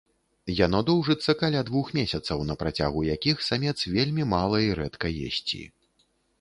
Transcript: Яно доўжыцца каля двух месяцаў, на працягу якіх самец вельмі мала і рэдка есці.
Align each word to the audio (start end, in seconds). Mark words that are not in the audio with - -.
Яно 0.59 0.79
доўжыцца 0.87 1.35
каля 1.41 1.61
двух 1.67 1.91
месяцаў, 1.99 2.41
на 2.49 2.57
працягу 2.63 3.05
якіх 3.15 3.45
самец 3.51 3.77
вельмі 3.99 4.29
мала 4.35 4.57
і 4.73 4.77
рэдка 4.83 5.07
есці. 5.31 5.65